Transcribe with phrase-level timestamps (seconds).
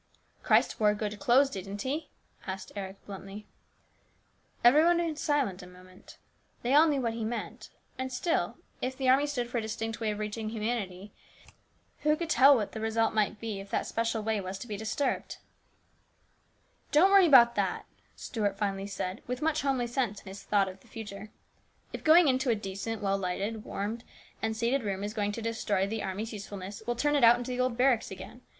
[0.41, 2.09] "Christ wore good clothes, didn't he?"
[2.47, 3.45] asked Eric bluntly.
[4.63, 6.17] Everybody was silent a minute.
[6.63, 7.69] They all knew what he meant.
[7.99, 11.13] And still, if the army stood for a distinct way of reaching humanity,
[11.99, 14.75] who could tell what the result might be if that special way was to be
[14.75, 15.37] disturbed?"
[16.91, 20.79] Don't worry about that," Stuart finally said, with much homely sense in his thought of
[20.79, 21.29] the future."
[21.93, 24.03] If going into a decent, well lighted, warmed,
[24.41, 24.95] and seated 304 HIS BROTHER'S KEEPER.
[24.95, 27.77] room is going to destroy the army's usefulness, we'll turn it out into the old
[27.77, 28.41] barracks again.